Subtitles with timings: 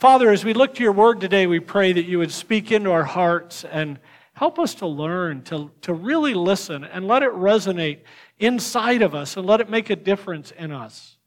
[0.00, 2.90] Father, as we look to your word today, we pray that you would speak into
[2.90, 3.98] our hearts and
[4.32, 7.98] help us to learn, to, to really listen, and let it resonate
[8.38, 11.18] inside of us and let it make a difference in us.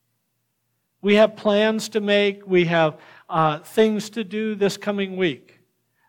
[1.03, 2.97] We have plans to make, we have
[3.29, 5.59] uh, things to do this coming week.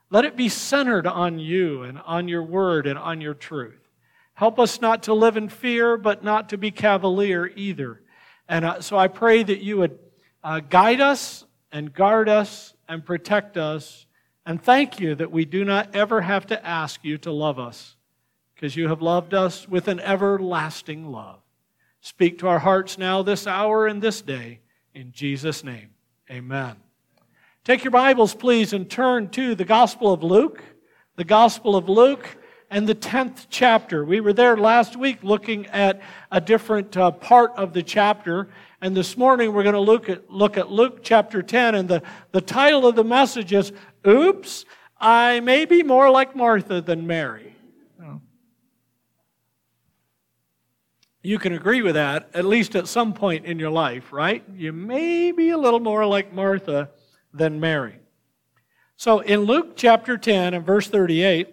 [0.08, 3.90] Let it be centered on you and on your word and on your truth.
[4.32, 8.00] Help us not to live in fear, but not to be cavalier either.
[8.48, 9.98] And uh, so I pray that you would
[10.42, 11.43] uh, guide us
[11.74, 14.06] and guard us and protect us.
[14.46, 17.96] And thank you that we do not ever have to ask you to love us
[18.54, 21.40] because you have loved us with an everlasting love.
[22.00, 24.60] Speak to our hearts now, this hour, and this day.
[24.94, 25.90] In Jesus' name,
[26.30, 26.76] amen.
[27.64, 30.62] Take your Bibles, please, and turn to the Gospel of Luke.
[31.16, 32.36] The Gospel of Luke
[32.70, 34.04] and the 10th chapter.
[34.04, 38.48] We were there last week looking at a different uh, part of the chapter.
[38.84, 41.74] And this morning we're going to look at, look at Luke chapter 10.
[41.74, 43.72] And the, the title of the message is
[44.06, 44.66] Oops,
[45.00, 47.56] I may be more like Martha than Mary.
[47.98, 48.20] Oh.
[51.22, 54.44] You can agree with that, at least at some point in your life, right?
[54.54, 56.90] You may be a little more like Martha
[57.32, 58.00] than Mary.
[58.98, 61.48] So in Luke chapter 10 and verse 38,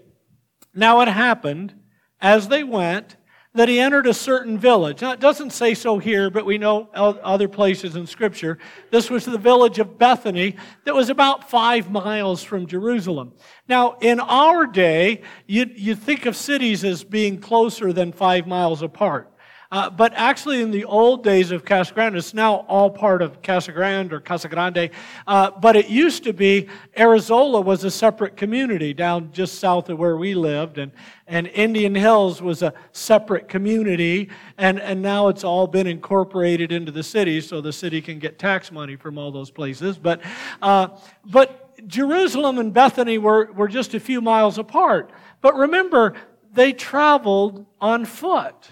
[0.75, 1.75] now it happened
[2.19, 3.15] as they went
[3.53, 5.01] that he entered a certain village.
[5.01, 8.57] Now, it doesn't say so here, but we know other places in Scripture.
[8.91, 13.33] This was the village of Bethany that was about five miles from Jerusalem.
[13.67, 18.81] Now, in our day, you, you think of cities as being closer than five miles
[18.81, 19.27] apart.
[19.71, 23.41] Uh, but actually, in the old days of Casa Grande, it's now all part of
[23.41, 24.89] Casa Grande or Casa Grande.
[25.25, 29.97] Uh, but it used to be Arizola was a separate community down just south of
[29.97, 30.91] where we lived, and
[31.25, 36.91] and Indian Hills was a separate community, and and now it's all been incorporated into
[36.91, 39.97] the city, so the city can get tax money from all those places.
[39.97, 40.19] But
[40.61, 40.89] uh,
[41.23, 45.11] but Jerusalem and Bethany were were just a few miles apart.
[45.39, 46.15] But remember,
[46.51, 48.69] they traveled on foot.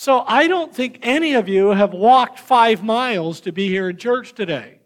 [0.00, 3.96] So I don't think any of you have walked five miles to be here in
[3.96, 4.78] church today.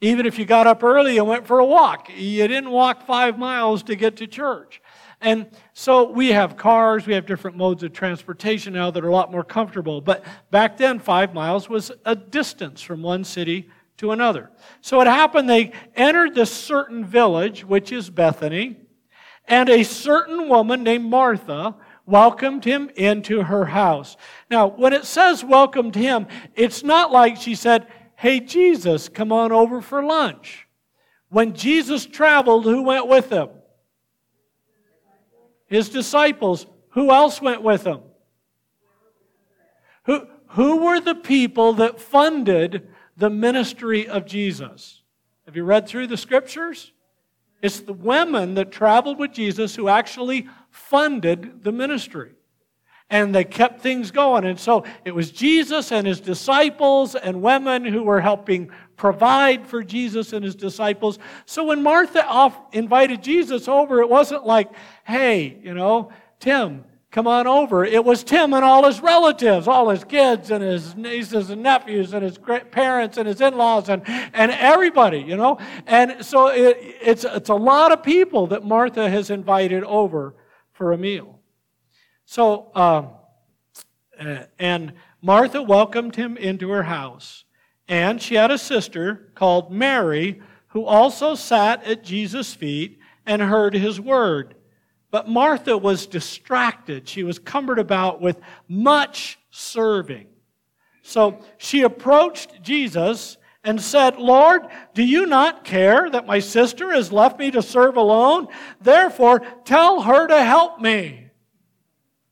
[0.00, 3.38] Even if you got up early and went for a walk, you didn't walk five
[3.38, 4.82] miles to get to church.
[5.20, 9.12] And so we have cars, we have different modes of transportation now that are a
[9.12, 10.00] lot more comfortable.
[10.00, 14.50] But back then, five miles was a distance from one city to another.
[14.80, 18.76] So it happened they entered this certain village, which is Bethany,
[19.46, 21.76] and a certain woman named Martha
[22.06, 24.16] welcomed him into her house.
[24.50, 27.86] Now, when it says welcomed him, it's not like she said,
[28.16, 30.68] Hey, Jesus, come on over for lunch.
[31.28, 33.48] When Jesus traveled, who went with him?
[35.66, 36.66] His disciples.
[36.90, 38.00] Who else went with him?
[40.04, 45.02] Who, who were the people that funded the ministry of Jesus?
[45.46, 46.92] Have you read through the scriptures?
[47.62, 52.32] It's the women that traveled with Jesus who actually funded the ministry.
[53.08, 54.44] And they kept things going.
[54.44, 59.84] And so it was Jesus and his disciples and women who were helping provide for
[59.84, 61.18] Jesus and his disciples.
[61.44, 64.70] So when Martha off invited Jesus over, it wasn't like,
[65.04, 66.10] hey, you know,
[66.40, 67.84] Tim, come on over.
[67.84, 72.14] It was Tim and all his relatives, all his kids and his nieces and nephews
[72.14, 72.38] and his
[72.70, 75.58] parents and his in-laws and, and everybody, you know.
[75.86, 80.34] And so it, it's, it's a lot of people that Martha has invited over
[80.82, 81.38] for a meal.
[82.24, 83.10] So, um,
[84.18, 87.44] uh, and Martha welcomed him into her house.
[87.86, 93.74] And she had a sister called Mary who also sat at Jesus' feet and heard
[93.74, 94.56] his word.
[95.12, 97.08] But Martha was distracted.
[97.08, 100.26] She was cumbered about with much serving.
[101.02, 104.62] So she approached Jesus and said, Lord,
[104.94, 108.48] do you not care that my sister has left me to serve alone?
[108.80, 111.30] Therefore, tell her to help me.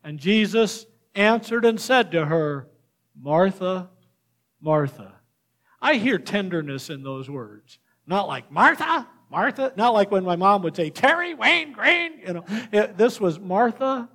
[0.02, 2.68] And Jesus answered and said to her,
[3.20, 3.90] Martha,
[4.60, 5.14] Martha.
[5.80, 7.78] I hear tenderness in those words.
[8.06, 12.18] Not like Martha, Martha, not like when my mom would say, Terry, Wayne, Green.
[12.26, 14.08] You know, it, this was Martha,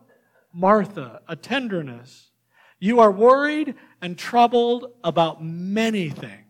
[0.54, 2.31] Martha, a tenderness.
[2.80, 6.44] You are worried and troubled about many things.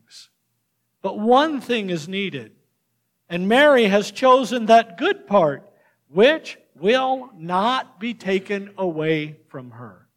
[1.06, 2.54] But one thing is needed.
[3.30, 5.70] And Mary has chosen that good part,
[6.08, 10.08] which will not be taken away from her.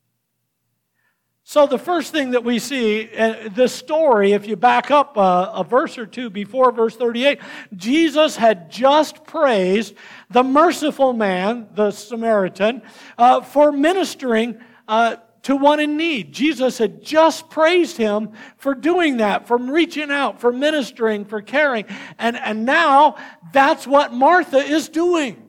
[1.44, 5.52] So, the first thing that we see, uh, this story, if you back up a,
[5.56, 7.38] a, verse or two before verse 38,
[7.76, 9.92] Jesus had just praised
[10.30, 12.80] the merciful man, the Samaritan,
[13.18, 14.58] uh, for ministering
[14.88, 15.16] uh,
[15.48, 16.30] to one in need.
[16.30, 21.86] Jesus had just praised him for doing that, for reaching out, for ministering, for caring.
[22.18, 23.16] And, and now
[23.50, 25.48] that's what Martha is doing.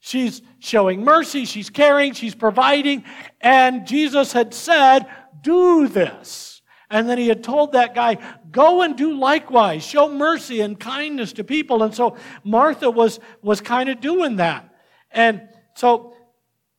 [0.00, 3.04] She's showing mercy, she's caring, she's providing,
[3.40, 5.06] and Jesus had said,
[5.40, 6.60] Do this.
[6.90, 8.16] And then he had told that guy,
[8.50, 11.84] Go and do likewise, show mercy and kindness to people.
[11.84, 14.68] And so Martha was, was kind of doing that.
[15.12, 15.42] And
[15.76, 16.16] so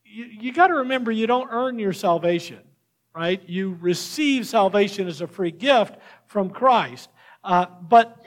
[0.10, 2.60] you, you got to remember you don't earn your salvation,
[3.16, 3.42] right?
[3.48, 5.98] You receive salvation as a free gift
[6.28, 7.10] from Christ.
[7.44, 8.26] Uh, but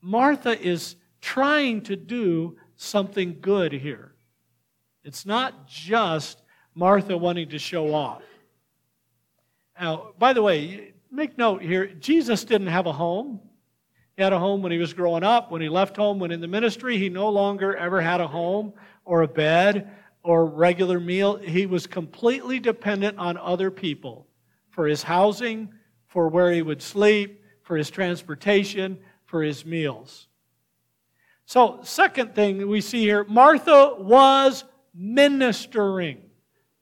[0.00, 4.12] Martha is trying to do something good here.
[5.04, 6.42] It's not just
[6.74, 8.22] Martha wanting to show off.
[9.78, 13.40] Now, by the way, make note here Jesus didn't have a home.
[14.16, 15.50] He had a home when he was growing up.
[15.50, 18.74] When he left home, when in the ministry, he no longer ever had a home
[19.04, 19.90] or a bed
[20.22, 21.36] or regular meal.
[21.36, 24.26] He was completely dependent on other people
[24.70, 25.72] for his housing,
[26.06, 30.28] for where he would sleep, for his transportation, for his meals.
[31.46, 34.64] So, second thing we see here Martha was
[34.94, 36.22] ministering.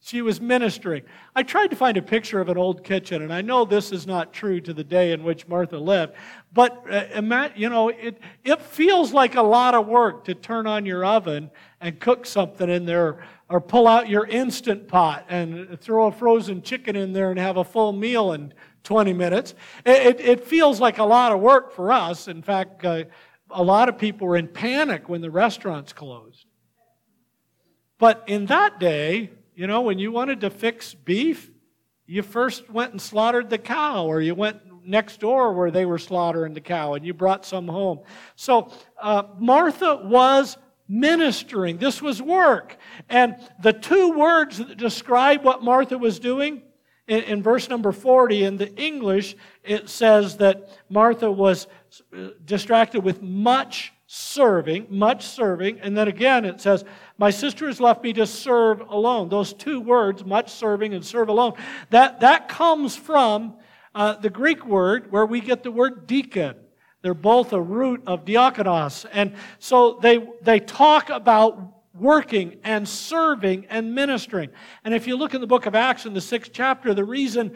[0.03, 1.03] She was ministering.
[1.37, 4.07] I tried to find a picture of an old kitchen, and I know this is
[4.07, 6.15] not true to the day in which Martha lived,
[6.55, 10.87] but uh, you know, it, it feels like a lot of work to turn on
[10.87, 11.51] your oven
[11.83, 16.63] and cook something in there, or pull out your instant pot and throw a frozen
[16.63, 18.55] chicken in there and have a full meal in
[18.85, 19.55] 20 minutes.
[19.85, 22.27] It, it, it feels like a lot of work for us.
[22.27, 23.05] In fact, uh,
[23.51, 26.47] a lot of people were in panic when the restaurants closed.
[27.99, 31.51] But in that day, you know, when you wanted to fix beef,
[32.07, 35.99] you first went and slaughtered the cow, or you went next door where they were
[35.99, 38.01] slaughtering the cow, and you brought some home.
[38.37, 40.57] So uh, Martha was
[40.89, 41.77] ministering.
[41.77, 42.79] This was work.
[43.11, 46.63] And the two words that describe what Martha was doing,
[47.07, 51.67] in, in verse number 40 in the English, it says that Martha was
[52.17, 55.79] uh, distracted with much serving, much serving.
[55.79, 56.85] And then again, it says,
[57.17, 59.29] My sister has left me to serve alone.
[59.29, 61.53] Those two words, much serving and serve alone,
[61.91, 63.55] that, that comes from
[63.95, 66.57] uh, the Greek word where we get the word deacon.
[67.03, 69.07] They're both a root of diakonos.
[69.13, 74.51] And so they, they talk about working and serving and ministering.
[74.83, 77.55] And if you look in the book of Acts in the sixth chapter, the reason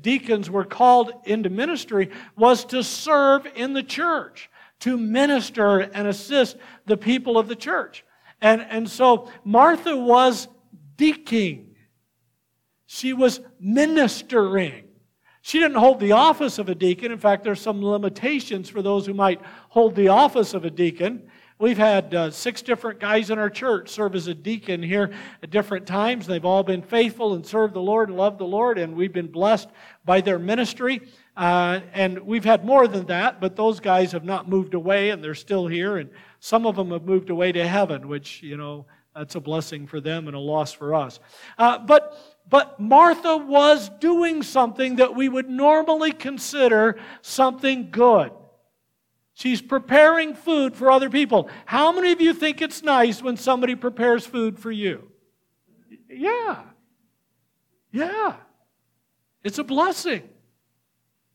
[0.00, 2.08] deacons were called into ministry
[2.38, 4.48] was to serve in the church
[4.80, 6.56] to minister and assist
[6.86, 8.04] the people of the church.
[8.40, 10.48] And, and so Martha was
[10.96, 11.76] deaking.
[12.86, 14.84] She was ministering.
[15.42, 17.12] She didn't hold the office of a deacon.
[17.12, 21.30] In fact, there's some limitations for those who might hold the office of a deacon.
[21.58, 25.12] We've had uh, six different guys in our church serve as a deacon here
[25.42, 26.26] at different times.
[26.26, 29.30] They've all been faithful and served the Lord and loved the Lord, and we've been
[29.30, 29.68] blessed
[30.04, 31.02] by their ministry.
[31.36, 35.22] Uh, and we've had more than that, but those guys have not moved away and
[35.22, 35.96] they're still here.
[35.96, 36.10] And
[36.40, 40.00] some of them have moved away to heaven, which, you know, that's a blessing for
[40.00, 41.20] them and a loss for us.
[41.58, 42.16] Uh, but,
[42.48, 48.32] but Martha was doing something that we would normally consider something good.
[49.34, 51.48] She's preparing food for other people.
[51.64, 55.10] How many of you think it's nice when somebody prepares food for you?
[56.10, 56.62] Yeah.
[57.90, 58.34] Yeah.
[59.42, 60.28] It's a blessing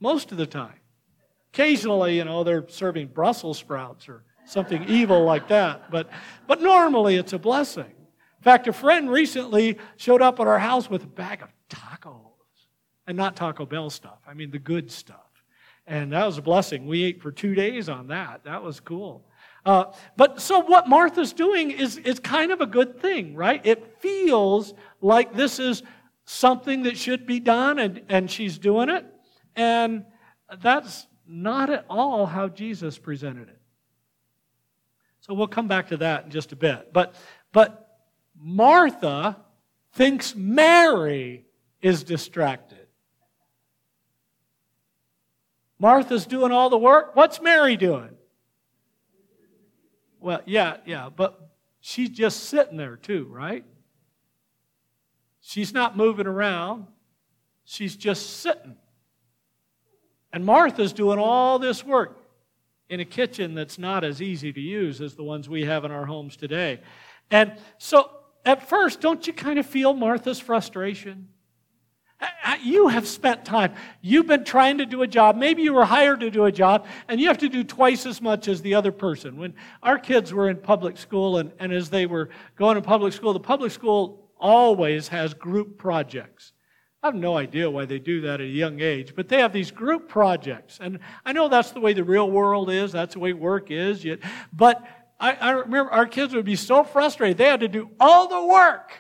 [0.06, 0.80] most of the time.
[1.52, 6.12] Occasionally, you know, they're serving Brussels sprouts or something evil like that, but,
[6.48, 7.92] but normally it's a blessing.
[8.38, 12.22] In fact, a friend recently showed up at our house with a bag of tacos.
[13.08, 15.18] And not Taco Bell stuff, I mean the good stuff.
[15.88, 16.86] And that was a blessing.
[16.86, 18.44] We ate for two days on that.
[18.44, 19.26] That was cool.
[19.66, 19.86] Uh,
[20.18, 23.66] but so what Martha's doing is, is kind of a good thing, right?
[23.66, 25.82] It feels like this is
[26.26, 29.06] something that should be done, and, and she's doing it.
[29.56, 30.06] And
[30.60, 33.62] that's not at all how Jesus presented it.
[35.22, 36.94] So we'll come back to that in just a bit.
[36.94, 37.16] But,
[37.52, 38.00] but
[38.40, 39.38] Martha
[39.94, 41.46] thinks Mary
[41.82, 42.88] is distracted.
[45.80, 47.16] Martha's doing all the work.
[47.16, 48.12] What's Mary doing?
[50.20, 53.64] Well, yeah, yeah, but she's just sitting there too, right?
[55.42, 56.88] She's not moving around.
[57.64, 58.78] She's just sitting.
[60.36, 62.20] And Martha's doing all this work
[62.90, 65.92] in a kitchen that's not as easy to use as the ones we have in
[65.92, 66.82] our homes today.
[67.32, 68.12] And so
[68.44, 71.30] at first, don't you kind of feel Martha's frustration?
[72.20, 73.76] Uh, uh, you have spent time.
[74.02, 75.38] You've been trying to do a job.
[75.38, 78.22] Maybe you were hired to do a job, and you have to do twice as
[78.22, 79.38] much as the other person.
[79.38, 83.14] When our kids were in public school, and, and as they were going to public
[83.14, 86.52] school, the public school always has group projects.
[87.06, 89.54] I have no idea why they do that at a young age, but they have
[89.54, 90.80] these group projects.
[90.82, 94.04] And I know that's the way the real world is, that's the way work is.
[94.52, 94.84] But
[95.20, 97.38] I, I remember our kids would be so frustrated.
[97.38, 98.92] They had to do all the work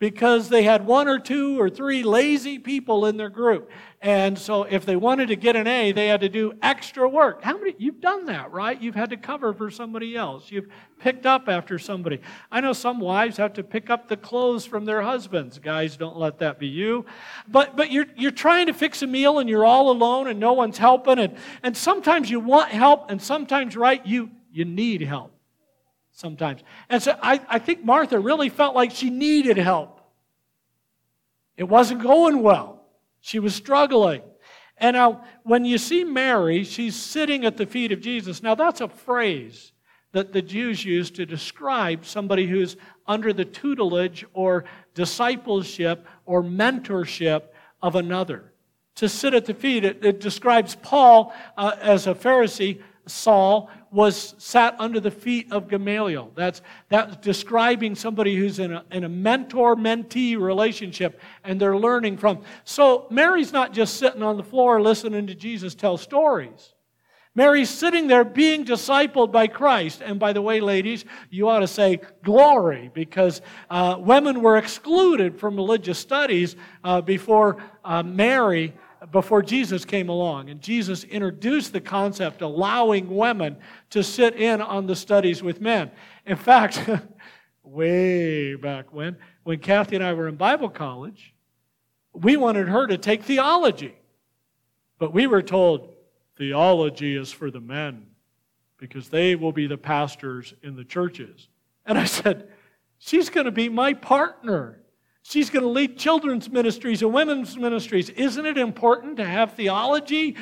[0.00, 3.70] because they had one or two or three lazy people in their group.
[4.00, 7.42] And so if they wanted to get an A, they had to do extra work.
[7.44, 8.80] How many you've done that, right?
[8.80, 10.50] You've had to cover for somebody else.
[10.50, 12.20] You've picked up after somebody.
[12.50, 15.58] I know some wives have to pick up the clothes from their husbands.
[15.58, 17.04] Guys, don't let that be you.
[17.46, 20.54] But but you're you're trying to fix a meal and you're all alone and no
[20.54, 25.30] one's helping and and sometimes you want help and sometimes right you you need help
[26.20, 26.62] sometimes.
[26.88, 30.00] And so I, I think Martha really felt like she needed help.
[31.56, 32.82] It wasn't going well.
[33.20, 34.22] She was struggling.
[34.76, 38.42] And now, when you see Mary, she's sitting at the feet of Jesus.
[38.42, 39.72] Now, that's a phrase
[40.12, 47.42] that the Jews used to describe somebody who's under the tutelage or discipleship or mentorship
[47.82, 48.52] of another.
[48.96, 54.34] To sit at the feet, it, it describes Paul uh, as a Pharisee Saul was
[54.38, 56.30] sat under the feet of Gamaliel.
[56.34, 62.18] That's, that's describing somebody who's in a, in a mentor mentee relationship and they're learning
[62.18, 62.42] from.
[62.64, 66.74] So Mary's not just sitting on the floor listening to Jesus tell stories.
[67.34, 70.02] Mary's sitting there being discipled by Christ.
[70.04, 73.40] And by the way, ladies, you ought to say glory because
[73.70, 78.74] uh, women were excluded from religious studies uh, before uh, Mary
[79.10, 80.50] before Jesus came along.
[80.50, 83.56] And Jesus introduced the concept allowing women
[83.90, 85.90] to sit in on the studies with men.
[86.26, 86.88] In fact,
[87.62, 91.34] way back when, when Kathy and I were in Bible college,
[92.12, 93.94] we wanted her to take theology.
[94.98, 95.94] But we were told
[96.36, 98.06] theology is for the men
[98.76, 101.48] because they will be the pastors in the churches.
[101.86, 102.48] And I said,
[103.02, 104.82] She's going to be my partner.
[105.22, 108.10] She's going to lead children's ministries and women's ministries.
[108.10, 110.36] Isn't it important to have theology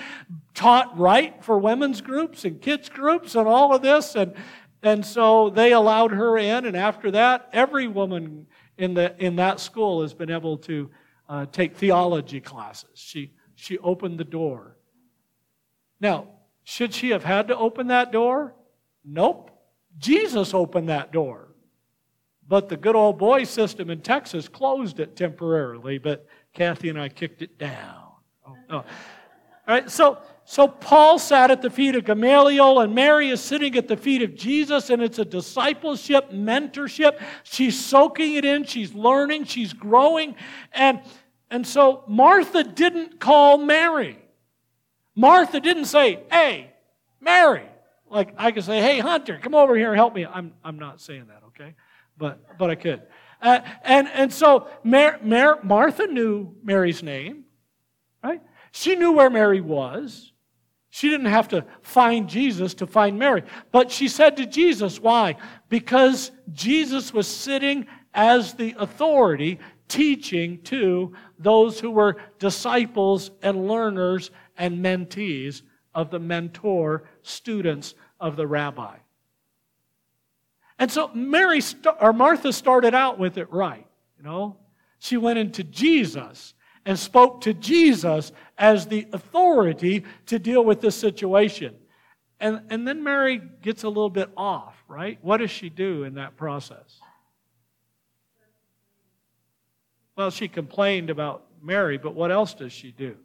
[0.54, 4.14] taught right for women's groups and kids' groups and all of this?
[4.14, 4.34] And,
[4.82, 8.46] and so they allowed her in, and after that, every woman
[8.78, 10.90] in, the, in that school has been able to
[11.28, 12.90] uh, take theology classes.
[12.94, 14.76] She, she opened the door.
[16.00, 16.28] Now,
[16.62, 18.54] should she have had to open that door?
[19.04, 19.50] Nope.
[19.98, 21.47] Jesus opened that door.
[22.48, 27.10] But the good old boy system in Texas closed it temporarily, but Kathy and I
[27.10, 28.04] kicked it down.
[28.70, 28.76] Oh.
[28.76, 28.84] All
[29.66, 33.86] right, so, so Paul sat at the feet of Gamaliel, and Mary is sitting at
[33.86, 37.20] the feet of Jesus, and it's a discipleship, mentorship.
[37.42, 40.34] She's soaking it in, she's learning, she's growing.
[40.72, 41.02] And,
[41.50, 44.18] and so Martha didn't call Mary.
[45.14, 46.72] Martha didn't say, Hey,
[47.20, 47.68] Mary.
[48.08, 50.24] Like I could say, Hey, Hunter, come over here and help me.
[50.24, 51.42] I'm, I'm not saying that?
[52.18, 53.02] But, but I could.
[53.40, 57.44] Uh, and, and so Mar- Mar- Martha knew Mary's name,
[58.22, 58.42] right?
[58.72, 60.32] She knew where Mary was.
[60.90, 63.44] She didn't have to find Jesus to find Mary.
[63.72, 65.36] But she said to Jesus, why?
[65.68, 74.30] Because Jesus was sitting as the authority teaching to those who were disciples and learners
[74.56, 75.62] and mentees
[75.94, 78.96] of the mentor students of the rabbi.
[80.78, 81.60] And so Mary
[82.00, 84.56] or Martha started out with it right, you know.
[85.00, 86.54] She went into Jesus
[86.84, 91.74] and spoke to Jesus as the authority to deal with this situation.
[92.40, 95.18] And, and then Mary gets a little bit off, right?
[95.22, 97.00] What does she do in that process?
[100.16, 103.16] Well, she complained about Mary, but what else does she do?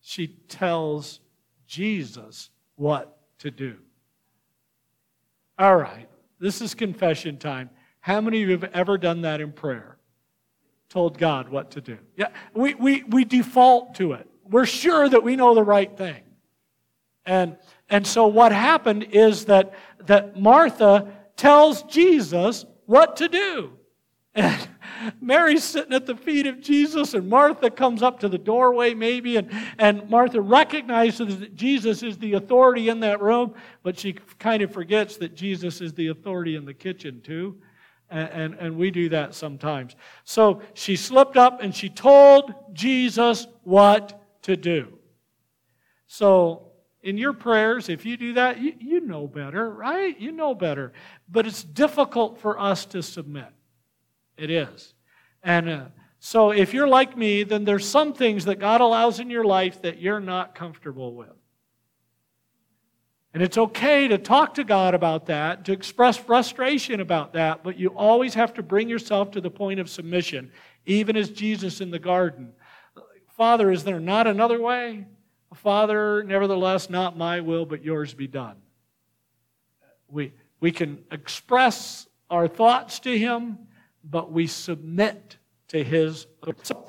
[0.00, 1.20] She tells
[1.66, 3.76] Jesus what to do.
[5.60, 7.68] All right, this is confession time.
[8.00, 9.98] How many of you have ever done that in prayer?
[10.88, 11.98] Told God what to do.
[12.16, 14.26] Yeah, we, we, we default to it.
[14.48, 16.22] We're sure that we know the right thing.
[17.26, 17.58] And,
[17.90, 19.74] and so what happened is that,
[20.06, 23.72] that Martha tells Jesus what to do.
[24.34, 24.68] And
[25.20, 29.36] Mary's sitting at the feet of Jesus, and Martha comes up to the doorway, maybe,
[29.36, 34.62] and, and Martha recognizes that Jesus is the authority in that room, but she kind
[34.62, 37.56] of forgets that Jesus is the authority in the kitchen, too.
[38.08, 39.96] And, and, and we do that sometimes.
[40.24, 44.98] So she slipped up and she told Jesus what to do.
[46.08, 46.72] So
[47.02, 50.18] in your prayers, if you do that, you, you know better, right?
[50.18, 50.92] You know better.
[51.28, 53.46] But it's difficult for us to submit.
[54.40, 54.94] It is.
[55.42, 55.84] And uh,
[56.18, 59.82] so if you're like me, then there's some things that God allows in your life
[59.82, 61.28] that you're not comfortable with.
[63.34, 67.78] And it's okay to talk to God about that, to express frustration about that, but
[67.78, 70.50] you always have to bring yourself to the point of submission,
[70.86, 72.52] even as Jesus in the garden.
[73.36, 75.06] Father, is there not another way?
[75.54, 78.56] Father, nevertheless, not my will, but yours be done.
[80.08, 83.58] We, we can express our thoughts to Him,
[84.02, 85.36] but we submit
[85.68, 86.26] to His.
[86.62, 86.86] So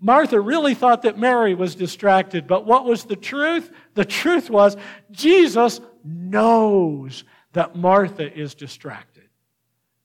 [0.00, 3.70] Martha really thought that Mary was distracted, but what was the truth?
[3.94, 4.76] The truth was
[5.10, 9.14] Jesus knows that Martha is distracted.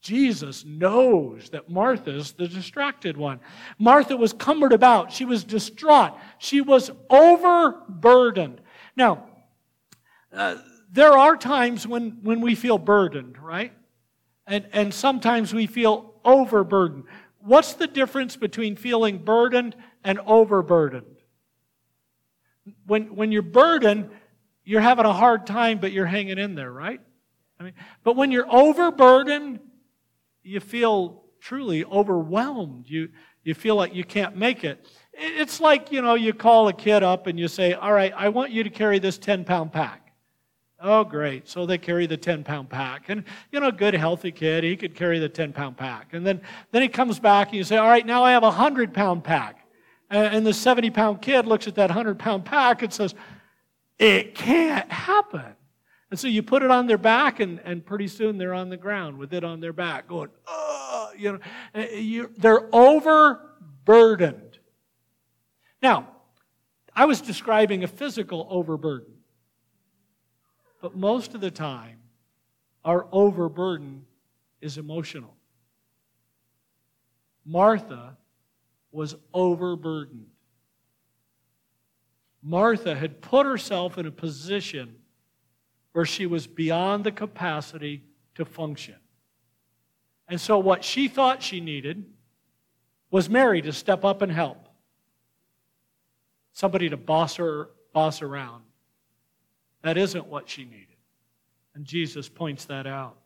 [0.02, 3.42] Jesus knows that Martha's the distracted one.
[3.78, 5.12] Martha was cumbered about.
[5.12, 6.18] She was distraught.
[6.38, 8.62] She was overburdened.
[8.96, 9.26] Now,
[10.32, 10.56] uh,
[10.92, 13.74] there are times when, when we feel burdened, right?
[14.48, 17.06] And, and sometimes we feel overburdened.
[17.40, 21.06] What's the difference between feeling burdened and overburdened?
[22.86, 24.10] When, when you're burdened,
[24.64, 27.00] you're having a hard time, but you're hanging in there, right?
[27.60, 27.74] I mean,
[28.04, 29.60] but when you're overburdened,
[30.44, 32.86] you feel truly overwhelmed.
[32.88, 33.10] You,
[33.44, 34.86] you feel like you can't make it.
[35.14, 38.30] It's like, you know, you call a kid up and you say, All right, I
[38.30, 40.09] want you to carry this 10 pound pack.
[40.82, 41.48] Oh, great.
[41.50, 43.10] So they carry the 10 pound pack.
[43.10, 46.14] And, you know, a good, healthy kid, he could carry the 10 pound pack.
[46.14, 48.48] And then, then he comes back and you say, All right, now I have a
[48.48, 49.66] 100 pound pack.
[50.10, 53.14] And the 70 pound kid looks at that 100 pound pack and says,
[53.98, 55.56] It can't happen.
[56.12, 58.78] And so you put it on their back, and, and pretty soon they're on the
[58.78, 61.40] ground with it on their back, going, oh, you know,
[61.76, 64.58] eh, you, they're overburdened.
[65.84, 66.08] Now,
[66.96, 69.14] I was describing a physical overburden,
[70.82, 71.98] but most of the time,
[72.86, 74.06] our overburden
[74.62, 75.36] is emotional.
[77.46, 78.18] Martha
[78.92, 80.28] was overburdened.
[82.42, 84.96] Martha had put herself in a position
[85.92, 88.04] where she was beyond the capacity
[88.36, 88.96] to function.
[90.28, 92.06] And so, what she thought she needed
[93.12, 94.70] was Mary to step up and help.
[96.54, 98.64] Somebody to boss her boss around.
[99.82, 100.88] That isn't what she needed.
[101.76, 103.18] And Jesus points that out.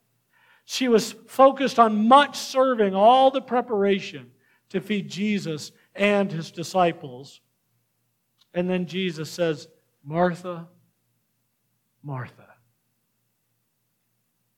[0.65, 4.31] She was focused on much serving, all the preparation
[4.69, 7.41] to feed Jesus and his disciples.
[8.53, 9.67] And then Jesus says,
[10.03, 10.67] Martha,
[12.01, 12.47] Martha.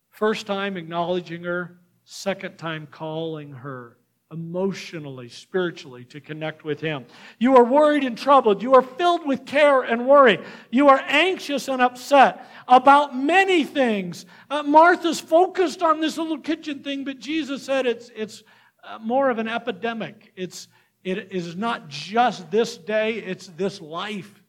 [0.09, 3.97] First time acknowledging her, second time calling her
[4.31, 7.05] emotionally, spiritually to connect with Him.
[7.39, 8.63] You are worried and troubled.
[8.63, 10.39] You are filled with care and worry.
[10.71, 14.25] You are anxious and upset about many things.
[14.49, 18.43] Uh, Martha's focused on this little kitchen thing, but Jesus said it's, it's
[18.83, 20.33] uh, more of an epidemic.
[20.35, 20.67] It's,
[21.03, 24.41] it is not just this day, it's this life.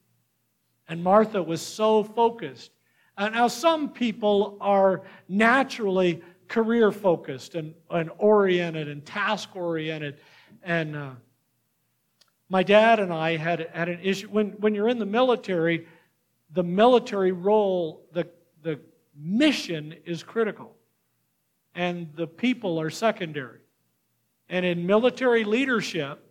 [0.89, 2.71] And Martha was so focused
[3.19, 10.19] uh, now, some people are naturally career focused and, and oriented and task oriented.
[10.63, 11.11] And uh,
[12.49, 14.29] my dad and I had, had an issue.
[14.29, 15.87] When, when you're in the military,
[16.53, 18.29] the military role, the,
[18.63, 18.81] the
[19.17, 20.77] mission is critical,
[21.75, 23.61] and the people are secondary.
[24.49, 26.23] And in military leadership,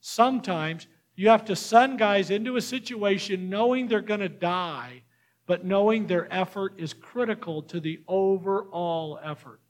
[0.00, 5.02] sometimes you have to send guys into a situation knowing they're going to die
[5.48, 9.60] but knowing their effort is critical to the overall effort.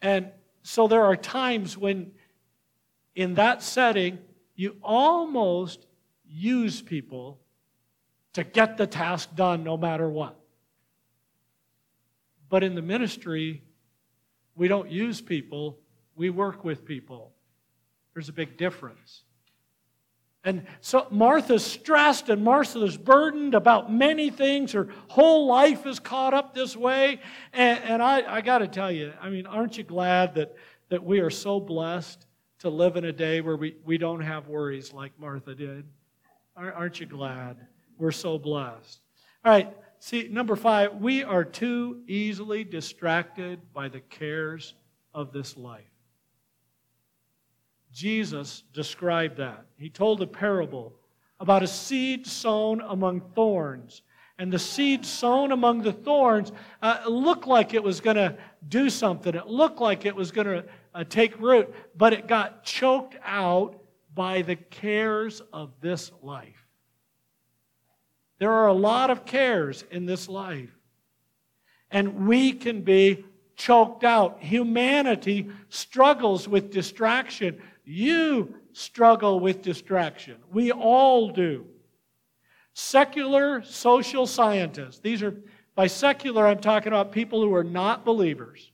[0.00, 0.30] And
[0.62, 2.12] so there are times when,
[3.16, 4.18] in that setting,
[4.54, 5.84] you almost
[6.28, 7.40] use people
[8.34, 10.38] to get the task done no matter what.
[12.48, 13.64] But in the ministry,
[14.54, 15.80] we don't use people,
[16.14, 17.32] we work with people.
[18.14, 19.24] There's a big difference.
[20.44, 24.72] And so Martha's stressed and Martha's burdened about many things.
[24.72, 27.20] Her whole life is caught up this way.
[27.52, 30.54] And, and I, I got to tell you, I mean, aren't you glad that,
[30.90, 32.24] that we are so blessed
[32.60, 35.84] to live in a day where we, we don't have worries like Martha did?
[36.56, 37.56] Aren't you glad?
[37.98, 39.00] We're so blessed.
[39.44, 44.74] All right, see, number five, we are too easily distracted by the cares
[45.14, 45.84] of this life.
[47.98, 49.66] Jesus described that.
[49.76, 50.92] He told a parable
[51.40, 54.02] about a seed sown among thorns.
[54.38, 58.88] And the seed sown among the thorns uh, looked like it was going to do
[58.88, 59.34] something.
[59.34, 63.82] It looked like it was going to uh, take root, but it got choked out
[64.14, 66.68] by the cares of this life.
[68.38, 70.70] There are a lot of cares in this life.
[71.90, 73.24] And we can be
[73.58, 74.40] choked out.
[74.40, 77.60] Humanity struggles with distraction.
[77.90, 80.36] You struggle with distraction.
[80.52, 81.64] We all do.
[82.74, 84.98] secular social scientists.
[85.00, 85.34] These are,
[85.74, 88.70] by secular, I'm talking about people who are not believers.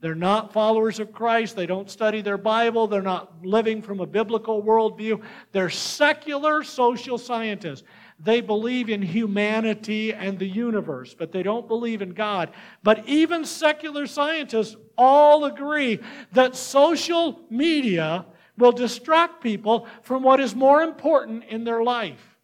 [0.00, 1.54] They're not followers of Christ.
[1.54, 2.86] They don't study their Bible.
[2.86, 5.22] They're not living from a biblical worldview.
[5.52, 7.82] They're secular social scientists.
[8.18, 12.50] They believe in humanity and the universe, but they don't believe in God.
[12.82, 16.00] But even secular scientists all agree
[16.32, 18.24] that social media
[18.56, 22.36] will distract people from what is more important in their life.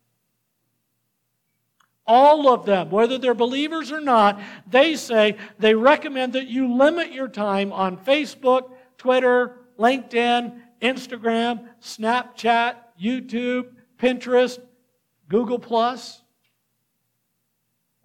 [2.07, 7.13] All of them, whether they're believers or not, they say they recommend that you limit
[7.13, 14.59] your time on Facebook, Twitter, LinkedIn, Instagram, Snapchat, YouTube, Pinterest,
[15.29, 16.23] Google Plus.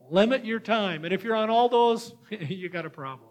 [0.10, 1.04] Limit your time.
[1.04, 3.30] And if you're on all those, you got a problem.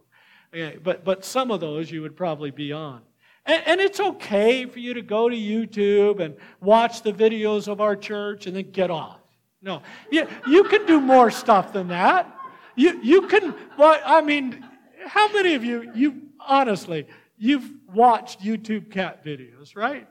[0.52, 3.02] Okay, but, but some of those you would probably be on.
[3.46, 7.80] And, and it's okay for you to go to YouTube and watch the videos of
[7.80, 9.20] our church and then get off.
[9.62, 12.32] No, you, you can do more stuff than that.
[12.76, 14.64] You, you can, well, I mean,
[15.06, 17.06] how many of you, you honestly,
[17.38, 20.06] you've watched YouTube cat videos, right?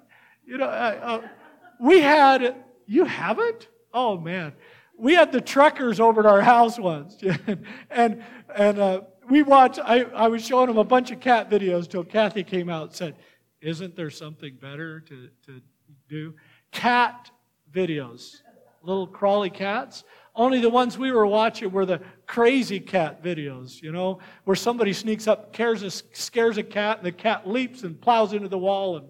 [0.45, 1.27] You know, uh, uh,
[1.79, 3.67] we had, you haven't?
[3.93, 4.53] Oh man,
[4.97, 7.17] we had the truckers over at our house once,
[7.89, 9.79] and and uh, we watched.
[9.83, 12.95] I, I was showing them a bunch of cat videos till Kathy came out and
[12.95, 13.15] said,
[13.61, 15.61] "Isn't there something better to to
[16.07, 16.33] do?"
[16.71, 17.31] Cat
[17.71, 18.41] videos
[18.85, 20.03] little crawly cats.
[20.35, 24.93] Only the ones we were watching were the crazy cat videos, you know, where somebody
[24.93, 28.97] sneaks up, a, scares a cat, and the cat leaps and plows into the wall.
[28.97, 29.07] And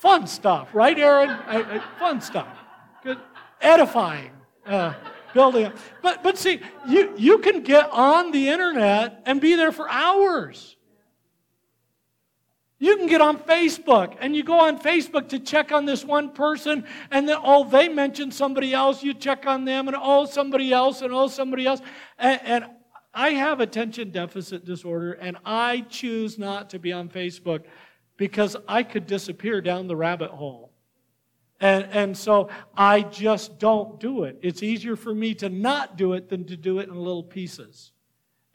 [0.00, 1.30] fun stuff, right, Aaron?
[1.30, 2.56] I, I, fun stuff.
[3.02, 3.18] Good,
[3.60, 4.30] edifying.
[4.64, 4.94] Uh,
[5.34, 5.76] building up.
[6.02, 10.76] But, but see, you, you can get on the internet and be there for hours.
[12.78, 16.32] You can get on Facebook and you go on Facebook to check on this one
[16.32, 19.02] person, and then, oh, they mentioned somebody else.
[19.02, 21.80] You check on them, and oh, somebody else, and oh, somebody else.
[22.18, 22.64] And, and
[23.12, 27.64] I have attention deficit disorder, and I choose not to be on Facebook
[28.16, 30.69] because I could disappear down the rabbit hole.
[31.60, 34.38] And, and so I just don't do it.
[34.40, 37.92] It's easier for me to not do it than to do it in little pieces.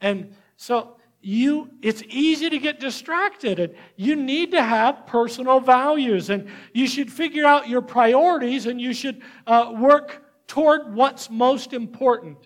[0.01, 6.29] And so you it's easy to get distracted and you need to have personal values
[6.29, 11.73] and you should figure out your priorities and you should uh, work toward what's most
[11.73, 12.37] important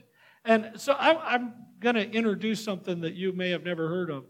[0.46, 4.24] and so I, i'm going to introduce something that you may have never heard of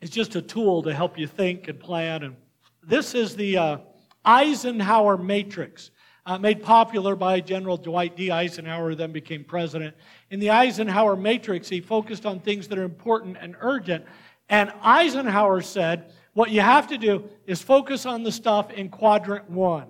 [0.00, 2.36] it's just a tool to help you think and plan and
[2.82, 3.78] this is the uh,
[4.24, 5.90] eisenhower matrix
[6.26, 8.30] uh, made popular by General Dwight D.
[8.30, 9.94] Eisenhower, who then became president.
[10.30, 14.04] In the Eisenhower matrix, he focused on things that are important and urgent.
[14.48, 19.50] And Eisenhower said, what you have to do is focus on the stuff in quadrant
[19.50, 19.88] one.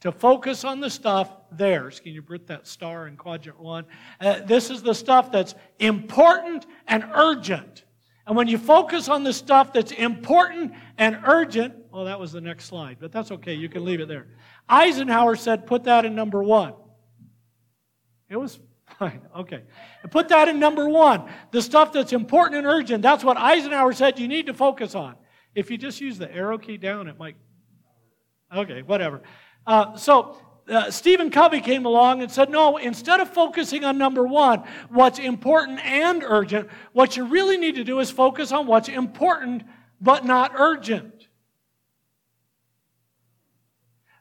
[0.00, 1.90] To focus on the stuff there.
[1.90, 3.84] Can you put that star in quadrant one?
[4.20, 7.84] Uh, this is the stuff that's important and urgent.
[8.32, 12.40] And when you focus on the stuff that's important and urgent, well, that was the
[12.40, 13.52] next slide, but that's okay.
[13.52, 14.26] You can leave it there.
[14.70, 16.72] Eisenhower said, put that in number one.
[18.30, 18.58] It was
[18.98, 19.20] fine.
[19.36, 19.64] Okay.
[20.10, 21.28] Put that in number one.
[21.50, 25.16] The stuff that's important and urgent, that's what Eisenhower said you need to focus on.
[25.54, 27.36] If you just use the arrow key down, it might.
[28.50, 29.20] Okay, whatever.
[29.66, 34.24] Uh, so, uh, Stephen Covey came along and said, No, instead of focusing on number
[34.24, 38.88] one, what's important and urgent, what you really need to do is focus on what's
[38.88, 39.64] important
[40.00, 41.28] but not urgent.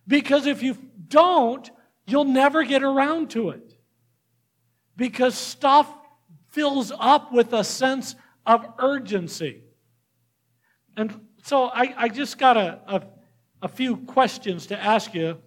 [0.07, 0.77] Because if you
[1.07, 1.69] don't,
[2.05, 3.73] you'll never get around to it.
[4.95, 5.91] Because stuff
[6.49, 9.61] fills up with a sense of urgency.
[10.97, 13.01] And so I, I just got a, a,
[13.63, 15.37] a, few questions to ask you.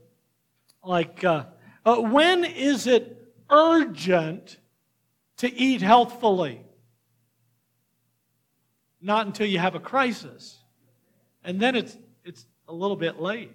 [0.85, 1.45] Like, uh,
[1.85, 4.59] uh, when is it urgent
[5.39, 6.61] to eat healthfully?
[9.01, 10.59] Not until you have a crisis.
[11.43, 13.53] And then it's, it's a little bit late.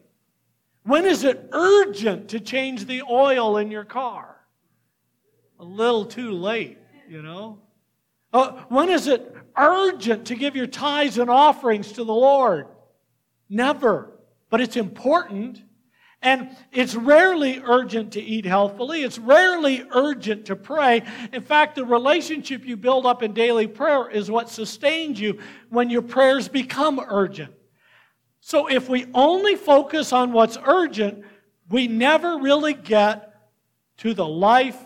[0.84, 4.38] When is it urgent to change the oil in your car?
[5.60, 7.60] A little too late, you know?
[8.32, 12.68] Uh, when is it urgent to give your tithes and offerings to the Lord?
[13.50, 14.14] Never.
[14.50, 15.62] But it's important.
[16.22, 19.04] And it's rarely urgent to eat healthfully.
[19.04, 21.02] It's rarely urgent to pray.
[21.32, 25.90] In fact, the relationship you build up in daily prayer is what sustains you when
[25.90, 27.54] your prayers become urgent.
[28.42, 31.24] So if we only focus on what's urgent,
[31.70, 33.34] we never really get
[33.98, 34.78] to the life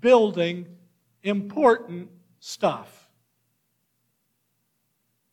[0.00, 0.66] building,
[1.24, 3.10] important stuff.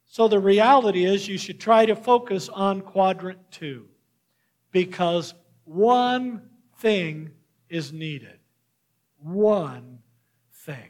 [0.06, 3.90] So the reality is you should try to focus on quadrant two
[4.76, 5.34] because
[5.64, 6.42] one
[6.80, 7.32] thing
[7.70, 8.38] is needed.
[9.20, 10.00] One
[10.52, 10.90] thing.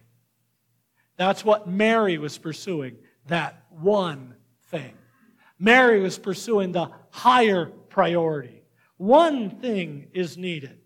[1.17, 2.95] That's what Mary was pursuing,
[3.27, 4.33] that one
[4.69, 4.95] thing.
[5.59, 8.63] Mary was pursuing the higher priority.
[8.97, 10.79] One thing is needed.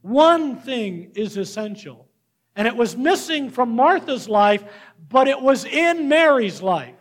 [0.00, 2.08] One thing is essential.
[2.56, 4.64] And it was missing from Martha's life,
[5.08, 6.96] but it was in Mary's life.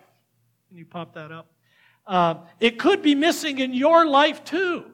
[0.67, 1.47] Can you pop that up?
[2.05, 4.92] Uh, it could be missing in your life too.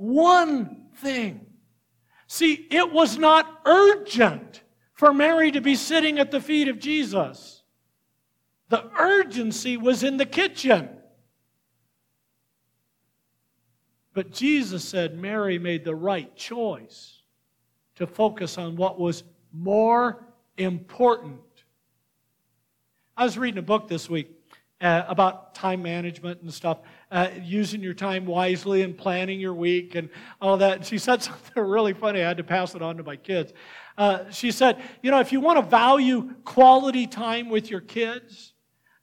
[0.00, 1.44] One thing.
[2.26, 4.62] See, it was not urgent
[4.94, 7.62] for Mary to be sitting at the feet of Jesus.
[8.70, 10.88] The urgency was in the kitchen.
[14.14, 17.20] But Jesus said Mary made the right choice
[17.96, 20.24] to focus on what was more
[20.56, 21.40] important.
[23.18, 24.30] I was reading a book this week
[24.80, 26.78] uh, about time management and stuff,
[27.10, 30.08] uh, using your time wisely and planning your week and
[30.40, 30.76] all that.
[30.76, 32.22] And she said something really funny.
[32.22, 33.52] I had to pass it on to my kids.
[33.98, 38.54] Uh, she said, You know, if you want to value quality time with your kids,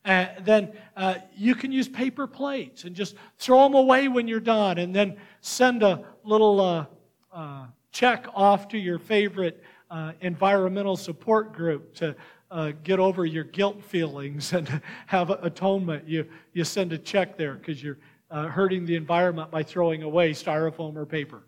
[0.05, 4.39] uh, then uh, you can use paper plates and just throw them away when you're
[4.39, 6.85] done and then send a little uh,
[7.33, 12.15] uh check off to your favorite uh, environmental support group to
[12.49, 16.07] uh, get over your guilt feelings and have atonement.
[16.07, 17.97] You, you send a check there because you're
[18.29, 21.43] hurting the environment by throwing away styrofoam or paper.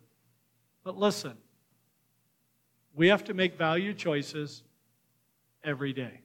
[0.83, 1.33] But listen,
[2.93, 4.63] we have to make value choices
[5.63, 6.21] every day.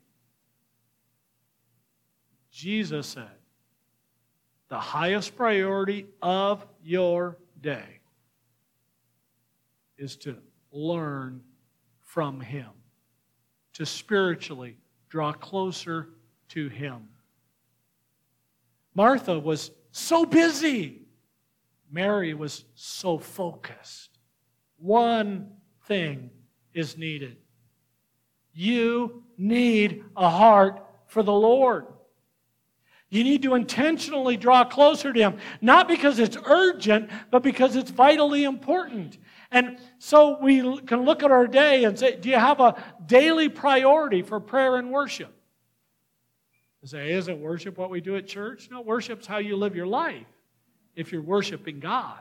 [2.50, 3.30] Jesus said,
[4.68, 8.00] the highest priority of your day
[9.98, 10.36] is to
[10.72, 11.42] learn
[12.02, 12.70] from Him,
[13.74, 14.76] to spiritually
[15.08, 16.08] draw closer
[16.48, 17.08] to Him.
[18.94, 21.02] Martha was so busy.
[21.90, 24.18] Mary was so focused.
[24.78, 25.52] One
[25.86, 26.30] thing
[26.72, 27.36] is needed.
[28.52, 31.86] You need a heart for the Lord.
[33.10, 37.90] You need to intentionally draw closer to Him, not because it's urgent, but because it's
[37.90, 39.18] vitally important.
[39.54, 42.74] And so we can look at our day and say, Do you have a
[43.06, 45.32] daily priority for prayer and worship?
[46.82, 48.68] You say, Isn't worship what we do at church?
[48.68, 50.26] No, worship's how you live your life
[50.96, 52.18] if you're worshiping God.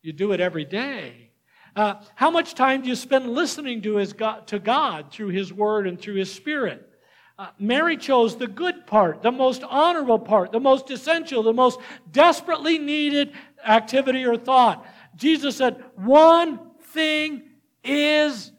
[0.00, 1.30] You do it every day.
[1.74, 5.52] Uh, how much time do you spend listening to, his God, to God through His
[5.52, 6.88] Word and through His Spirit?
[7.36, 11.80] Uh, Mary chose the good part, the most honorable part, the most essential, the most
[12.12, 13.32] desperately needed
[13.66, 14.86] activity or thought.
[15.16, 17.42] Jesus said, One thing
[17.84, 18.52] is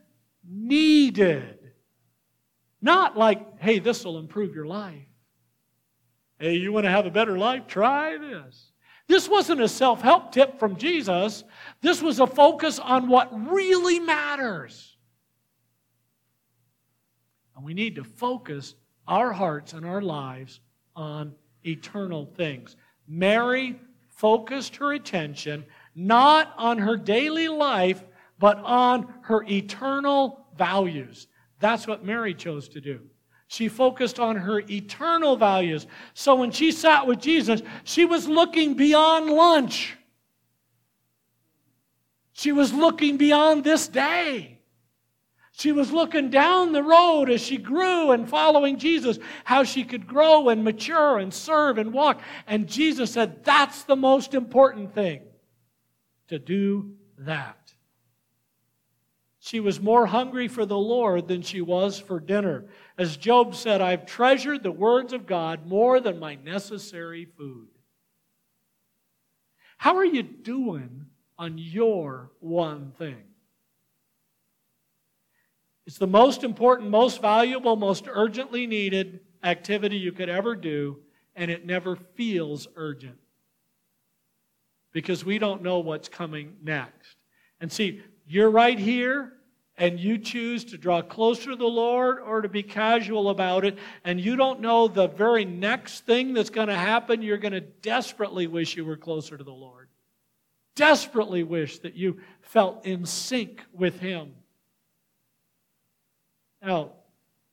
[0.48, 1.60] needed.
[2.82, 5.06] Not like, hey, this will improve your life.
[6.40, 7.68] Hey, you want to have a better life?
[7.68, 8.72] Try this.
[9.08, 11.44] This wasn't a self help tip from Jesus.
[11.82, 14.98] This was a focus on what really matters.
[17.56, 18.74] And we need to focus
[19.08, 20.62] our hearts and our lives
[20.96, 22.76] on eternal things.
[23.08, 28.04] Mary focused her attention not on her daily life,
[28.40, 31.28] but on her eternal values.
[31.60, 33.02] That's what Mary chose to do.
[33.48, 35.86] She focused on her eternal values.
[36.14, 39.98] So when she sat with Jesus, she was looking beyond lunch.
[42.32, 44.60] She was looking beyond this day.
[45.52, 50.08] She was looking down the road as she grew and following Jesus, how she could
[50.08, 52.22] grow and mature and serve and walk.
[52.48, 55.22] And Jesus said, That's the most important thing
[56.32, 57.74] to do that.
[59.40, 62.66] She was more hungry for the Lord than she was for dinner.
[62.98, 67.68] As Job said, I've treasured the words of God more than my necessary food.
[69.78, 73.24] How are you doing on your one thing?
[75.86, 81.00] It's the most important, most valuable, most urgently needed activity you could ever do,
[81.36, 83.18] and it never feels urgent
[84.92, 87.16] because we don't know what's coming next.
[87.60, 89.34] And see, you're right here,
[89.78, 93.78] and you choose to draw closer to the Lord or to be casual about it,
[94.04, 97.62] and you don't know the very next thing that's going to happen, you're going to
[97.62, 99.88] desperately wish you were closer to the Lord.
[100.76, 104.34] Desperately wish that you felt in sync with Him.
[106.62, 106.92] Now,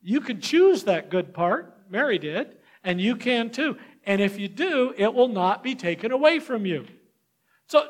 [0.01, 3.77] you can choose that good part, Mary did, and you can too.
[4.05, 6.85] And if you do, it will not be taken away from you.
[7.69, 7.87] So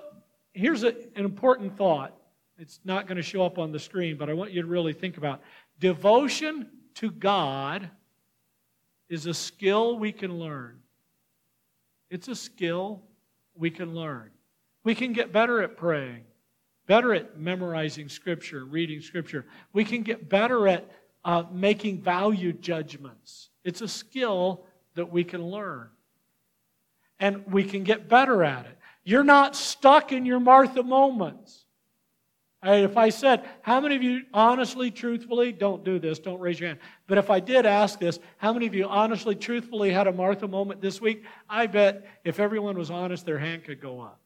[0.53, 2.13] here's a, an important thought.
[2.57, 4.93] It's not going to show up on the screen, but I want you to really
[4.93, 5.41] think about.
[5.79, 7.89] Devotion to God
[9.07, 10.79] is a skill we can learn.
[12.09, 13.03] It's a skill
[13.55, 14.31] we can learn.
[14.83, 16.23] We can get better at praying,
[16.85, 19.45] better at memorizing Scripture, reading Scripture.
[19.71, 20.91] We can get better at
[21.23, 23.49] uh, making value judgments.
[23.63, 24.65] It's a skill
[24.95, 25.89] that we can learn.
[27.19, 28.78] And we can get better at it.
[29.03, 31.65] You're not stuck in your Martha moments.
[32.63, 36.69] if I said, how many of you honestly, truthfully, don't do this, don't raise your
[36.69, 36.79] hand.
[37.07, 40.47] But if I did ask this, how many of you honestly, truthfully had a Martha
[40.47, 41.23] moment this week?
[41.49, 44.19] I bet if everyone was honest, their hand could go up.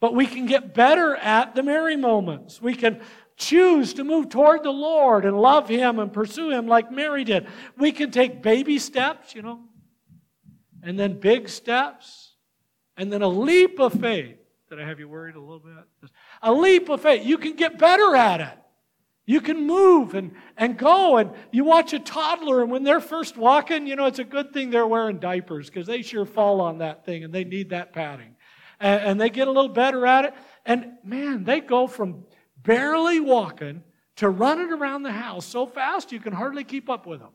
[0.00, 2.60] But we can get better at the Mary moments.
[2.60, 3.00] We can
[3.36, 7.46] choose to move toward the Lord and love Him and pursue Him like Mary did.
[7.78, 9.60] We can take baby steps, you know,
[10.82, 12.25] and then big steps,
[12.96, 14.36] and then a leap of faith.
[14.68, 16.10] Did I have you worried a little bit?
[16.42, 17.24] A leap of faith.
[17.24, 18.58] You can get better at it.
[19.26, 21.16] You can move and, and go.
[21.16, 24.52] And you watch a toddler, and when they're first walking, you know, it's a good
[24.52, 27.92] thing they're wearing diapers because they sure fall on that thing and they need that
[27.92, 28.36] padding.
[28.78, 30.34] And, and they get a little better at it.
[30.64, 32.24] And man, they go from
[32.62, 33.82] barely walking
[34.16, 37.32] to running around the house so fast you can hardly keep up with them.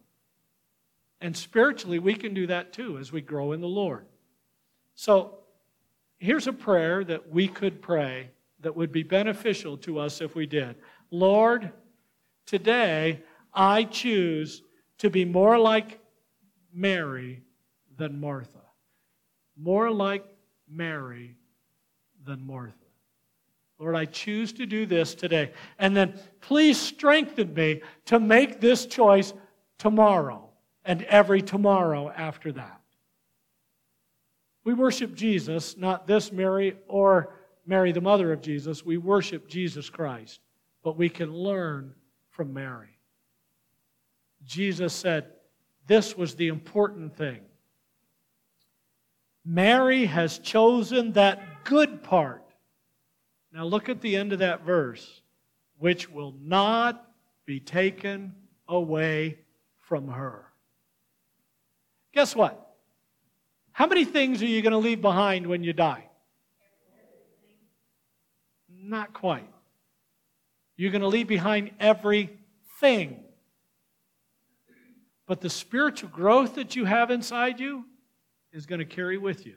[1.20, 4.08] And spiritually, we can do that too as we grow in the Lord.
[4.96, 5.41] So,
[6.22, 8.30] here's a prayer that we could pray
[8.60, 10.76] that would be beneficial to us if we did.
[11.10, 11.72] Lord,
[12.46, 14.62] today I choose
[15.00, 16.00] to be more like
[16.72, 17.42] Mary
[17.98, 18.62] than Martha.
[19.58, 20.24] More like
[20.70, 21.36] Mary
[22.24, 22.76] than Martha.
[23.80, 25.52] Lord, I choose to do this today.
[25.80, 29.34] And then please strengthen me to make this choice
[29.80, 30.52] tomorrow
[30.86, 32.81] and every tomorrow after that.
[34.64, 37.34] We worship Jesus, not this Mary or
[37.66, 38.86] Mary, the mother of Jesus.
[38.86, 40.40] We worship Jesus Christ,
[40.84, 41.94] but we can learn
[42.30, 42.98] from Mary.
[44.46, 45.28] Jesus said
[45.88, 47.42] this was the important thing.
[49.44, 52.42] Mary has chosen that good part
[53.54, 55.22] now look at the end of that verse,
[55.78, 57.06] which will not
[57.46, 58.34] be taken
[58.68, 59.40] away
[59.78, 60.46] from her.
[62.14, 62.71] Guess what?
[63.72, 66.06] How many things are you going to leave behind when you die?
[68.70, 69.48] Not quite.
[70.76, 73.24] You're going to leave behind everything.
[75.28, 77.86] But the spiritual growth that you have inside you
[78.52, 79.56] is going to carry with you.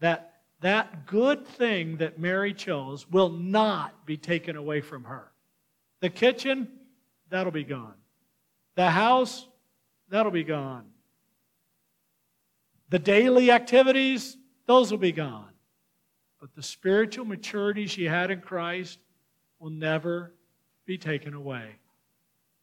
[0.00, 0.30] That
[0.60, 5.30] that good thing that Mary chose will not be taken away from her.
[6.00, 6.68] The kitchen,
[7.30, 7.94] that'll be gone.
[8.74, 9.46] The house,
[10.10, 10.84] that'll be gone.
[12.90, 15.48] The daily activities, those will be gone.
[16.40, 18.98] But the spiritual maturity she had in Christ
[19.58, 20.34] will never
[20.86, 21.76] be taken away.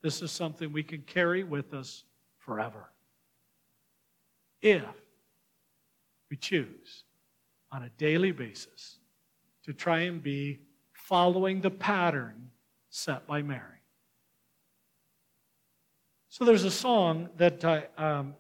[0.02, 2.04] This is something we can carry with us
[2.40, 2.92] forever.
[4.62, 4.84] If
[6.30, 7.04] we choose
[7.72, 9.00] on a daily basis
[9.64, 10.60] to try and be
[10.92, 12.50] following the pattern
[12.90, 13.62] set by Mary.
[16.30, 18.36] So there's a song that I um,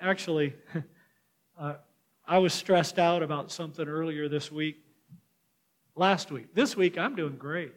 [0.00, 0.54] actually,
[1.58, 1.74] uh,
[2.26, 4.82] I was stressed out about something earlier this week.
[5.94, 6.54] Last week.
[6.54, 7.72] This week, I'm doing great.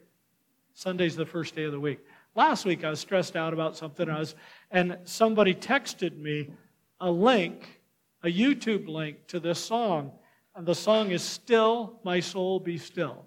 [0.74, 2.00] Sunday's the first day of the week.
[2.34, 4.08] Last week, I was stressed out about something.
[4.08, 4.34] I was,
[4.70, 6.50] and somebody texted me
[7.00, 7.80] a link,
[8.22, 10.12] a YouTube link to this song.
[10.54, 13.24] And the song is Still, My Soul Be Still.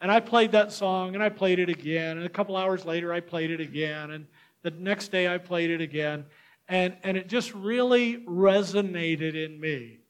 [0.00, 2.18] And I played that song and I played it again.
[2.18, 4.10] And a couple hours later, I played it again.
[4.10, 4.26] And
[4.62, 6.24] the next day, I played it again.
[6.68, 10.00] And, and it just really resonated in me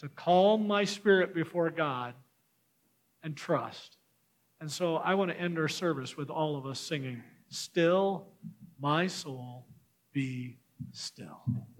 [0.00, 2.14] to calm my spirit before God
[3.22, 3.98] and trust.
[4.60, 8.26] And so I want to end our service with all of us singing, Still,
[8.80, 9.66] my soul,
[10.12, 10.56] be
[10.92, 11.42] still.